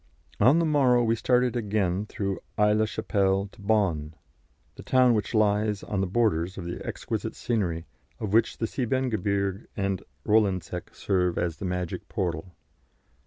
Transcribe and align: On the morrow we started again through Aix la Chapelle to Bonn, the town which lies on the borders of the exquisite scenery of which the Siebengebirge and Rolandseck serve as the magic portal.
On 0.39 0.57
the 0.57 0.65
morrow 0.65 1.03
we 1.03 1.15
started 1.15 1.55
again 1.55 2.07
through 2.07 2.39
Aix 2.57 2.75
la 2.75 2.85
Chapelle 2.85 3.49
to 3.51 3.61
Bonn, 3.61 4.15
the 4.73 4.81
town 4.81 5.13
which 5.13 5.35
lies 5.35 5.83
on 5.83 6.01
the 6.01 6.07
borders 6.07 6.57
of 6.57 6.65
the 6.65 6.83
exquisite 6.83 7.35
scenery 7.35 7.85
of 8.19 8.33
which 8.33 8.57
the 8.57 8.65
Siebengebirge 8.65 9.67
and 9.77 10.01
Rolandseck 10.25 10.95
serve 10.95 11.37
as 11.37 11.57
the 11.57 11.65
magic 11.65 12.09
portal. 12.09 12.55